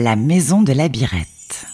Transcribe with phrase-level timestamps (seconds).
[0.00, 1.66] La maison de la birette.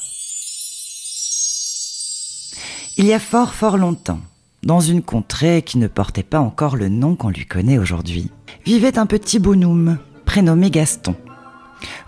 [2.97, 4.21] Il y a fort fort longtemps,
[4.62, 8.30] dans une contrée qui ne portait pas encore le nom qu'on lui connaît aujourd'hui,
[8.64, 11.14] vivait un petit bonhomme prénommé Gaston.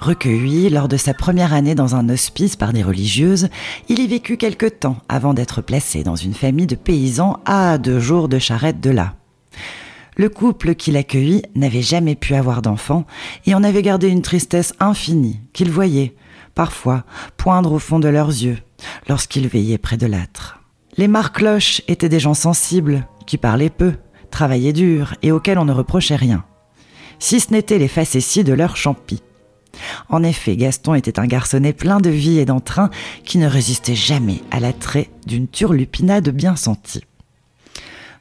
[0.00, 3.50] Recueilli lors de sa première année dans un hospice par des religieuses,
[3.90, 8.00] il y vécut quelque temps avant d'être placé dans une famille de paysans à deux
[8.00, 9.16] jours de charrette de là.
[10.18, 13.06] Le couple qui l'accueillit n'avait jamais pu avoir d'enfant
[13.44, 16.14] et en avait gardé une tristesse infinie qu'il voyait,
[16.54, 17.04] parfois,
[17.36, 18.56] poindre au fond de leurs yeux
[19.08, 20.60] lorsqu'ils veillaient près de l'âtre.
[20.96, 23.92] Les Marcloches étaient des gens sensibles, qui parlaient peu,
[24.30, 26.44] travaillaient dur et auxquels on ne reprochait rien.
[27.18, 29.22] Si ce n'était les facéties de leur champi.
[30.08, 32.88] En effet, Gaston était un garçonnet plein de vie et d'entrain
[33.24, 37.04] qui ne résistait jamais à l'attrait d'une turlupinade bien sentie.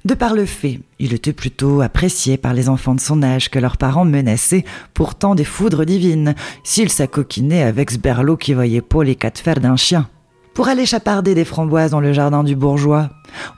[0.05, 3.57] De par le fait, il était plutôt apprécié par les enfants de son âge que
[3.57, 9.03] leurs parents menaçaient pourtant des foudres divines s'ils s'acoquinaient avec ce berlot qui voyait pas
[9.03, 10.07] les quatre fers d'un chien
[10.53, 13.09] pour aller chaparder des framboises dans le jardin du bourgeois,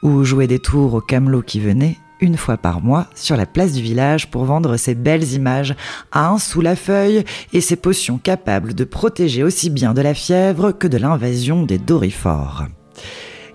[0.02, 3.73] ou jouer des tours au camelot qui venait, une fois par mois, sur la place
[3.73, 5.76] du village pour vendre ses belles images
[6.11, 7.23] à un sous la feuille
[7.54, 11.78] et ses potions capables de protéger aussi bien de la fièvre que de l'invasion des
[11.78, 12.66] dorifores.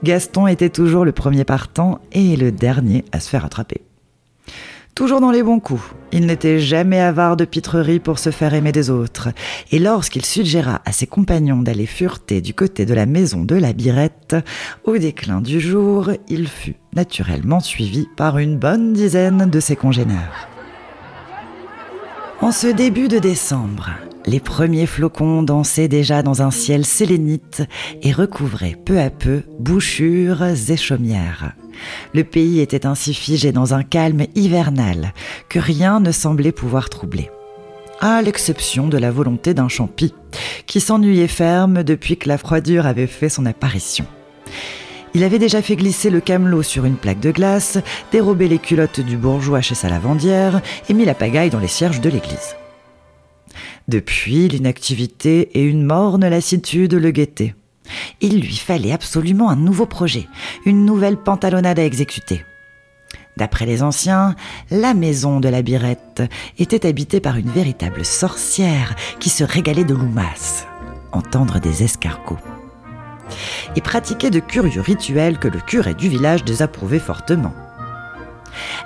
[0.03, 3.83] Gaston était toujours le premier partant et le dernier à se faire attraper
[4.95, 5.83] toujours dans les bons coups.
[6.13, 9.31] Il n'était jamais avare de pitrerie pour se faire aimer des autres,
[9.71, 13.73] et lorsqu'il suggéra à ses compagnons d'aller fureter du côté de la maison de la
[13.73, 14.37] Birette,
[14.85, 20.49] au déclin du jour, il fut naturellement suivi par une bonne dizaine de ses congénères.
[22.41, 23.91] En ce début de décembre,
[24.27, 27.63] les premiers flocons dansaient déjà dans un ciel sélénite
[28.03, 31.53] et recouvraient peu à peu bouchures et chaumières.
[32.15, 35.13] Le pays était ainsi figé dans un calme hivernal
[35.49, 37.31] que rien ne semblait pouvoir troubler.
[38.01, 40.15] À l'exception de la volonté d'un champi,
[40.67, 44.07] qui s'ennuyait ferme depuis que la froidure avait fait son apparition.
[45.15, 47.79] Il avait déjà fait glisser le camelot sur une plaque de glace,
[48.13, 52.01] dérobé les culottes du bourgeois chez sa lavandière et mis la pagaille dans les cierges
[52.01, 52.57] de l'église.
[53.89, 57.55] Depuis, l'inactivité et une morne lassitude le guettaient.
[58.21, 60.29] Il lui fallait absolument un nouveau projet,
[60.65, 62.45] une nouvelle pantalonnade à exécuter.
[63.37, 64.37] D'après les anciens,
[64.71, 66.23] la maison de la birette
[66.59, 70.67] était habitée par une véritable sorcière qui se régalait de loumas,
[71.13, 72.39] entendre des escargots,
[73.75, 77.55] et pratiquait de curieux rituels que le curé du village désapprouvait fortement.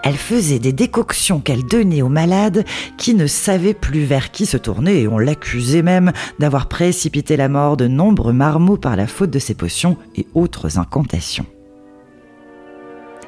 [0.02, 2.64] Elle faisait des décoctions qu'elle donnait aux malades
[2.96, 7.48] qui ne savaient plus vers qui se tourner et on l'accusait même d'avoir précipité la
[7.48, 11.46] mort de nombreux marmots par la faute de ses potions et autres incantations.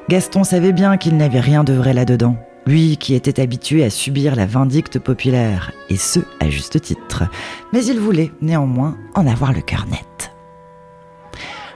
[0.09, 2.35] Gaston savait bien qu'il n'avait rien de vrai là-dedans,
[2.65, 7.25] lui qui était habitué à subir la vindicte populaire, et ce à juste titre,
[7.73, 10.08] mais il voulait néanmoins en avoir le cœur net.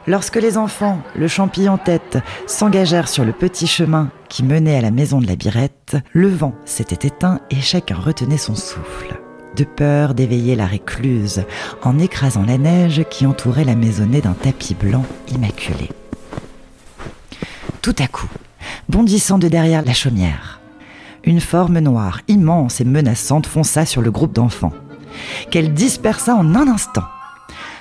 [0.05, 4.81] Lorsque les enfants, le champi en tête, s'engagèrent sur le petit chemin qui menait à
[4.81, 9.21] la maison de la birette, le vent s'était éteint et chacun retenait son souffle,
[9.55, 11.45] de peur d'éveiller la récluse
[11.83, 15.89] en écrasant la neige qui entourait la maisonnée d'un tapis blanc immaculé.
[17.81, 18.29] Tout à coup,
[18.89, 20.59] bondissant de derrière la chaumière,
[21.23, 24.73] une forme noire, immense et menaçante fonça sur le groupe d'enfants,
[25.49, 27.03] qu'elle dispersa en un instant.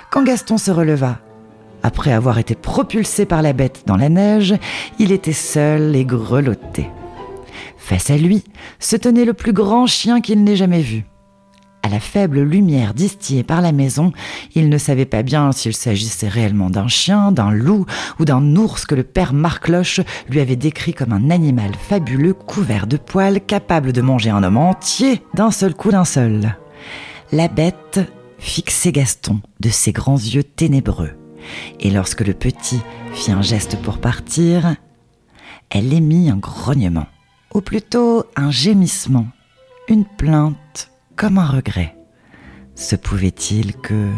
[0.09, 1.17] Quand Gaston se releva,
[1.83, 4.55] après avoir été propulsé par la bête dans la neige,
[4.99, 6.89] il était seul et grelotté.
[7.77, 8.43] Face à lui
[8.79, 11.05] se tenait le plus grand chien qu'il n'ait jamais vu.
[11.85, 14.13] À la faible lumière distillée par la maison,
[14.55, 17.85] il ne savait pas bien s'il s'agissait réellement d'un chien, d'un loup
[18.19, 19.99] ou d'un ours que le père Marcloche
[20.29, 24.57] lui avait décrit comme un animal fabuleux couvert de poils capable de manger un homme
[24.57, 26.55] entier d'un seul coup d'un seul.
[27.33, 27.99] La bête
[28.39, 31.11] fixait Gaston de ses grands yeux ténébreux
[31.79, 32.81] et lorsque le petit
[33.13, 34.75] fit un geste pour partir,
[35.69, 37.07] elle émit un grognement,
[37.53, 39.27] ou plutôt un gémissement,
[39.87, 41.95] une plainte, comme un regret.
[42.75, 44.09] Se pouvait-il que...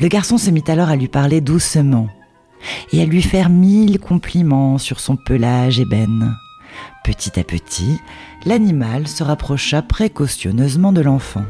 [0.00, 2.08] Le garçon se mit alors à lui parler doucement
[2.92, 6.34] et à lui faire mille compliments sur son pelage ébène.
[7.04, 7.98] Petit à petit,
[8.44, 11.44] l'animal se rapprocha précautionneusement de l'enfant.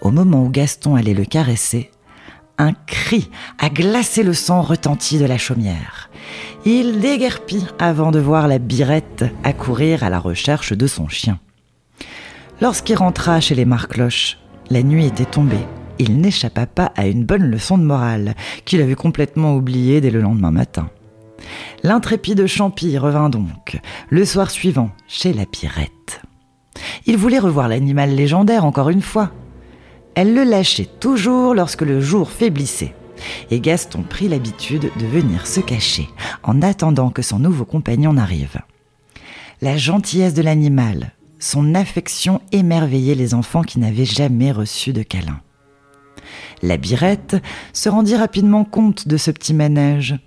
[0.00, 1.90] Au moment où Gaston allait le caresser,
[2.58, 6.10] un cri a glacé le sang retenti de la chaumière.
[6.64, 11.38] Il déguerpit avant de voir la birette accourir à la recherche de son chien.
[12.60, 14.38] Lorsqu'il rentra chez les Marcloches,
[14.70, 15.66] la nuit était tombée.
[15.98, 20.20] Il n'échappa pas à une bonne leçon de morale, qu'il avait complètement oubliée dès le
[20.20, 20.90] lendemain matin.
[21.82, 23.78] L'intrépide Champy revint donc,
[24.10, 26.22] le soir suivant, chez la Birette.
[27.06, 29.30] Il voulait revoir l'animal légendaire encore une fois,
[30.16, 32.94] elle le lâchait toujours lorsque le jour faiblissait.
[33.50, 36.08] Et Gaston prit l'habitude de venir se cacher
[36.42, 38.58] en attendant que son nouveau compagnon n'arrive.
[39.62, 45.40] La gentillesse de l'animal, son affection émerveillait les enfants qui n'avaient jamais reçu de câlin.
[46.62, 47.36] La birette
[47.72, 50.18] se rendit rapidement compte de ce petit manège,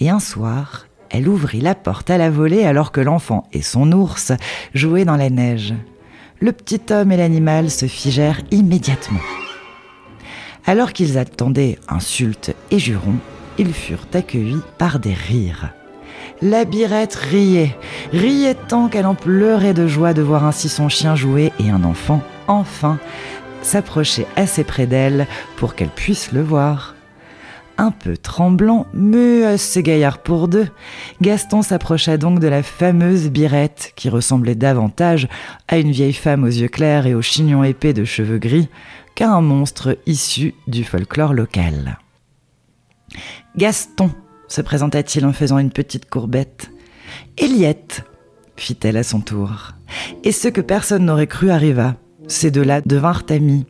[0.00, 3.90] et un soir, elle ouvrit la porte à la volée alors que l'enfant et son
[3.92, 4.32] ours
[4.72, 5.74] jouaient dans la neige.
[6.42, 9.20] Le petit homme et l'animal se figèrent immédiatement.
[10.66, 13.18] Alors qu'ils attendaient insultes et jurons,
[13.58, 15.72] ils furent accueillis par des rires.
[16.40, 17.76] La birette riait,
[18.12, 21.84] riait tant qu'elle en pleurait de joie de voir ainsi son chien jouer et un
[21.84, 22.98] enfant, enfin,
[23.62, 25.28] s'approcher assez près d'elle
[25.58, 26.96] pour qu'elle puisse le voir.
[27.78, 30.68] Un peu tremblant, mais assez gaillard pour deux,
[31.20, 35.28] Gaston s'approcha donc de la fameuse birette qui ressemblait davantage
[35.68, 38.68] à une vieille femme aux yeux clairs et aux chignons épais de cheveux gris
[39.14, 41.98] qu'à un monstre issu du folklore local.
[43.56, 44.10] Gaston,
[44.48, 46.70] se présenta-t-il en faisant une petite courbette.
[47.38, 48.04] Eliette,
[48.56, 49.72] fit-elle à son tour.
[50.24, 51.96] Et ce que personne n'aurait cru arriva.
[52.28, 53.66] Ces deux-là devinrent amis.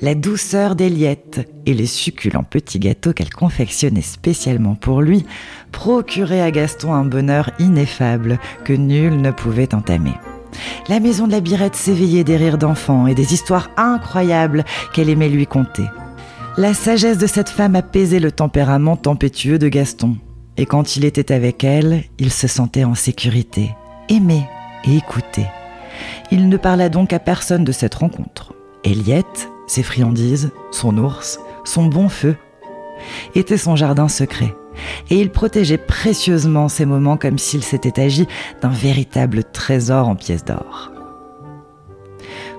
[0.00, 5.24] La douceur d'Eliette et les succulents petits gâteaux qu'elle confectionnait spécialement pour lui
[5.72, 10.14] procuraient à Gaston un bonheur ineffable que nul ne pouvait entamer.
[10.88, 15.28] La maison de la birette s'éveillait des rires d'enfants et des histoires incroyables qu'elle aimait
[15.28, 15.84] lui conter.
[16.56, 20.16] La sagesse de cette femme apaisait le tempérament tempétueux de Gaston.
[20.56, 23.74] Et quand il était avec elle, il se sentait en sécurité,
[24.08, 24.48] aimé
[24.84, 25.46] et écouté.
[26.30, 28.54] Il ne parla donc à personne de cette rencontre.
[29.66, 32.36] Ses friandises, son ours, son bon feu,
[33.34, 34.54] était son jardin secret.
[35.10, 38.26] Et il protégeait précieusement ces moments comme s'il s'était agi
[38.60, 40.92] d'un véritable trésor en pièces d'or.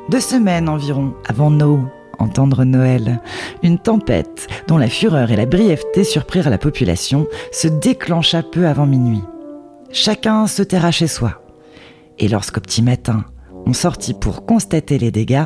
[0.09, 1.80] Deux semaines environ avant Noé,
[2.19, 3.21] entendre Noël.
[3.62, 8.86] Une tempête, dont la fureur et la brièveté surprirent la population, se déclencha peu avant
[8.86, 9.24] minuit.
[9.92, 11.42] Chacun se terra chez soi.
[12.19, 13.25] Et lorsqu'au petit matin,
[13.65, 15.45] on sortit pour constater les dégâts,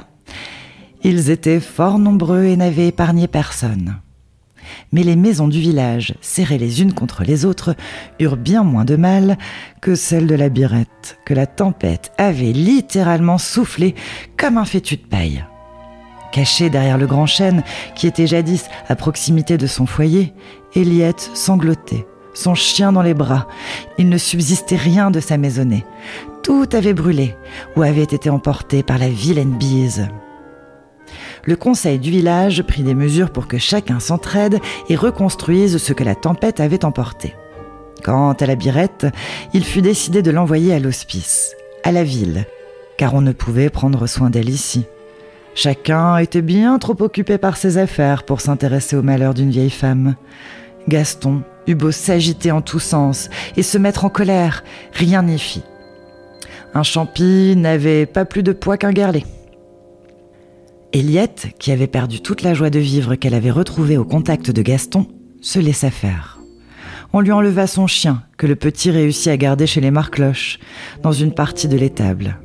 [1.03, 3.99] ils étaient fort nombreux et n'avaient épargné personne.
[4.91, 7.75] Mais les maisons du village, serrées les unes contre les autres,
[8.19, 9.37] eurent bien moins de mal
[9.81, 13.95] que celles de la birette, que la tempête avait littéralement soufflé
[14.37, 15.45] comme un fétu de paille.
[16.31, 17.63] Cachée derrière le grand chêne
[17.95, 20.33] qui était jadis à proximité de son foyer,
[20.75, 23.47] Eliette sanglotait, son chien dans les bras.
[23.97, 25.85] Il ne subsistait rien de sa maisonnée.
[26.43, 27.35] Tout avait brûlé
[27.75, 30.07] ou avait été emporté par la vilaine bise.
[31.43, 34.59] Le conseil du village prit des mesures pour que chacun s'entraide
[34.89, 37.35] et reconstruise ce que la tempête avait emporté.
[38.03, 39.07] Quant à la birette,
[39.53, 42.45] il fut décidé de l'envoyer à l'hospice, à la ville,
[42.97, 44.85] car on ne pouvait prendre soin d'elle ici.
[45.55, 50.15] Chacun était bien trop occupé par ses affaires pour s'intéresser au malheur d'une vieille femme.
[50.87, 55.63] Gaston eut beau s'agiter en tous sens et se mettre en colère, rien n'y fit.
[56.73, 59.25] Un champi n'avait pas plus de poids qu'un garlet.
[60.93, 64.61] Eliette, qui avait perdu toute la joie de vivre qu'elle avait retrouvée au contact de
[64.61, 65.07] Gaston,
[65.41, 66.39] se laissa faire.
[67.13, 70.59] On lui enleva son chien, que le petit réussit à garder chez les Marcloches,
[71.01, 72.37] dans une partie de l'étable,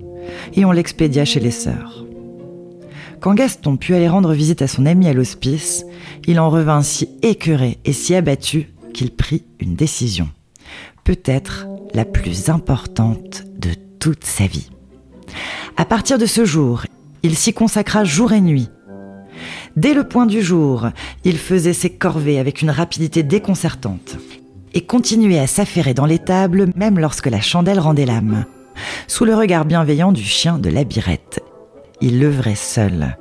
[0.55, 2.05] et on l'expédia chez les sœurs.
[3.21, 5.85] Quand Gaston put aller rendre visite à son ami à l'hospice,
[6.29, 10.29] il en revint si écœuré et si abattu qu'il prit une décision,
[11.03, 14.71] peut-être la plus importante de toute sa vie.
[15.77, 16.85] À partir de ce jour,
[17.23, 18.69] il s'y consacra jour et nuit.
[19.77, 20.89] Dès le point du jour,
[21.25, 24.17] il faisait ses corvées avec une rapidité déconcertante
[24.75, 28.45] et continuait à s'affairer dans l'étable même lorsque la chandelle rendait l'âme,
[29.07, 31.41] sous le regard bienveillant du chien de la birette
[32.01, 33.17] il levrait seul.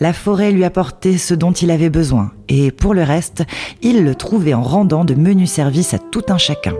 [0.00, 3.44] La forêt lui apportait ce dont il avait besoin, et pour le reste,
[3.82, 6.74] il le trouvait en rendant de menus services à tout un chacun.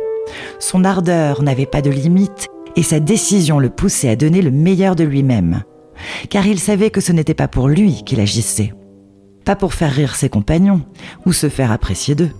[0.58, 4.94] Son ardeur n'avait pas de limite, et sa décision le poussait à donner le meilleur
[4.94, 5.62] de lui-même.
[6.30, 8.72] Car il savait que ce n'était pas pour lui qu'il agissait.
[9.44, 10.82] Pas pour faire rire ses compagnons,
[11.24, 12.32] ou se faire apprécier d'eux.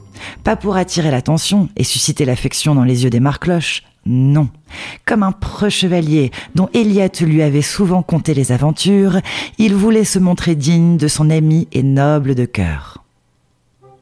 [0.45, 4.49] Pas pour attirer l'attention et susciter l'affection dans les yeux des marcloches, non.
[5.05, 9.21] Comme un preux chevalier dont Eliette lui avait souvent conté les aventures,
[9.59, 13.05] il voulait se montrer digne de son ami et noble de cœur.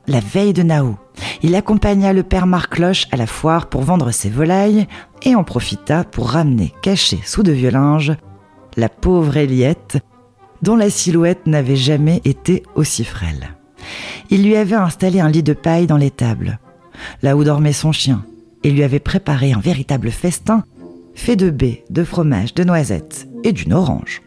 [0.06, 0.96] La veille de Nao,
[1.42, 4.86] il accompagna le père Marcloche à la foire pour vendre ses volailles
[5.22, 8.12] et en profita pour ramener, cachée sous de vieux linges,
[8.76, 9.98] la pauvre Eliette,
[10.62, 13.54] dont la silhouette n'avait jamais été aussi frêle.
[14.30, 16.58] Il lui avait installé un lit de paille dans l'étable,
[17.22, 18.24] là où dormait son chien,
[18.64, 20.64] et lui avait préparé un véritable festin
[21.14, 24.22] fait de baies, de fromage, de noisettes et d'une orange.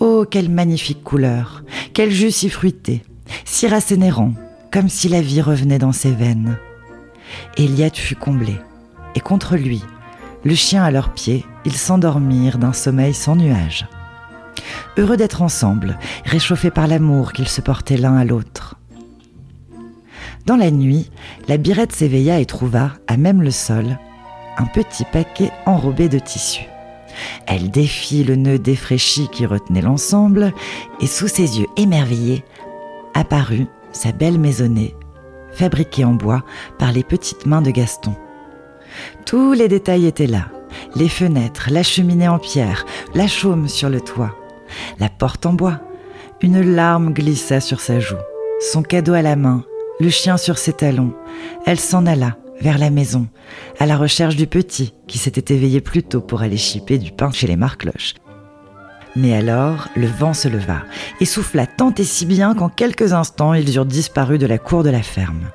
[0.00, 3.02] Oh, quelle magnifique couleur Quel jus si fruité,
[3.44, 4.32] si rassénérant,
[4.72, 6.56] comme si la vie revenait dans ses veines.
[7.56, 8.54] Eliette fut comblé,
[9.14, 9.82] et contre lui,
[10.44, 13.86] le chien à leurs pieds, ils s'endormirent d'un sommeil sans nuages.
[14.96, 18.76] Heureux d'être ensemble, réchauffés par l'amour qu'ils se portaient l'un à l'autre.
[20.46, 21.10] Dans la nuit,
[21.48, 23.98] la birette s'éveilla et trouva, à même le sol,
[24.58, 26.62] un petit paquet enrobé de tissu.
[27.46, 30.52] Elle défit le nœud défraîchi qui retenait l'ensemble,
[31.00, 32.44] et sous ses yeux émerveillés,
[33.14, 34.94] apparut sa belle maisonnée,
[35.52, 36.44] fabriquée en bois
[36.78, 38.14] par les petites mains de Gaston.
[39.34, 40.46] Tous les détails étaient là.
[40.94, 42.86] Les fenêtres, la cheminée en pierre,
[43.16, 44.32] la chaume sur le toit,
[45.00, 45.80] la porte en bois.
[46.40, 48.14] Une larme glissa sur sa joue.
[48.60, 49.64] Son cadeau à la main,
[49.98, 51.14] le chien sur ses talons.
[51.66, 53.26] Elle s'en alla vers la maison,
[53.80, 57.32] à la recherche du petit qui s'était éveillé plus tôt pour aller chipper du pain
[57.32, 58.14] chez les marcloches.
[59.16, 60.82] Mais alors, le vent se leva
[61.20, 64.84] et souffla tant et si bien qu'en quelques instants, ils eurent disparu de la cour
[64.84, 65.50] de la ferme.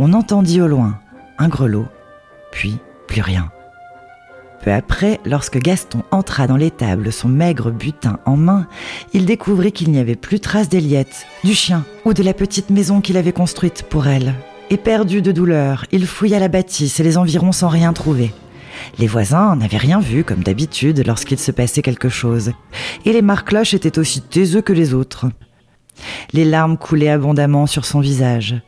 [0.00, 0.98] On entendit au loin
[1.38, 1.86] un grelot,
[2.50, 2.80] puis
[3.20, 3.50] rien.
[4.62, 8.68] Peu après, lorsque Gaston entra dans l'étable, son maigre butin en main,
[9.12, 13.00] il découvrit qu'il n'y avait plus trace d'Eliette, du chien ou de la petite maison
[13.00, 14.34] qu'il avait construite pour elle.
[14.70, 18.32] Éperdu de douleur, il fouilla la bâtisse et les environs sans rien trouver.
[18.98, 22.52] Les voisins n'avaient rien vu comme d'habitude lorsqu'il se passait quelque chose,
[23.04, 25.26] et les marcloches étaient aussi taiseux que les autres.
[26.32, 28.62] Les larmes coulaient abondamment sur son visage,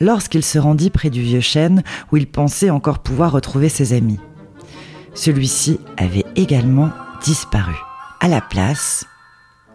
[0.00, 4.20] lorsqu'il se rendit près du vieux chêne où il pensait encore pouvoir retrouver ses amis.
[5.14, 6.90] Celui-ci avait également
[7.24, 7.74] disparu.
[8.20, 9.06] À la place,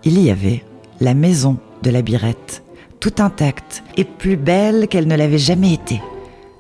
[0.04, 0.64] il y avait
[1.00, 2.64] la maison de la birette,
[3.00, 6.02] tout intacte et plus belle qu'elle ne l'avait jamais été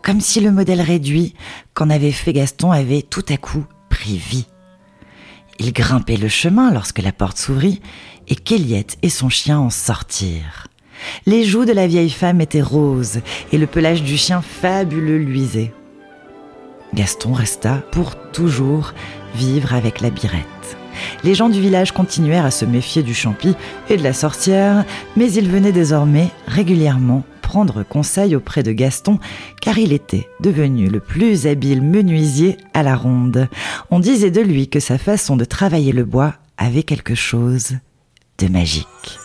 [0.03, 1.33] comme si le modèle réduit
[1.73, 4.45] qu'en avait fait Gaston avait tout à coup pris vie.
[5.59, 7.81] Il grimpait le chemin lorsque la porte s'ouvrit
[8.27, 10.67] et qu'Eliette et son chien en sortirent.
[11.25, 15.73] Les joues de la vieille femme étaient roses et le pelage du chien fabuleux luisait.
[16.93, 18.93] Gaston resta pour toujours
[19.35, 20.43] vivre avec la birette.
[21.23, 23.55] Les gens du village continuèrent à se méfier du champi
[23.89, 24.85] et de la sorcière,
[25.17, 29.19] mais ils venaient désormais régulièrement prendre conseil auprès de Gaston,
[29.61, 33.47] car il était devenu le plus habile menuisier à la ronde.
[33.91, 37.73] On disait de lui que sa façon de travailler le bois avait quelque chose
[38.39, 39.22] de magique.